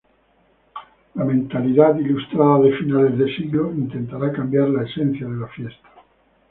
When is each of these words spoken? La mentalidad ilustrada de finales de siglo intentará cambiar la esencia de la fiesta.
La 1.13 1.25
mentalidad 1.25 1.95
ilustrada 1.99 2.57
de 2.61 2.75
finales 2.75 3.19
de 3.19 3.35
siglo 3.35 3.71
intentará 3.71 4.31
cambiar 4.33 4.67
la 4.69 4.81
esencia 4.81 5.27
de 5.27 5.35
la 5.37 5.47
fiesta. 5.49 5.89